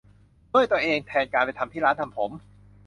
[0.53, 2.31] ด้วยตัวเองแทนการไปทำที่ร้านทำผม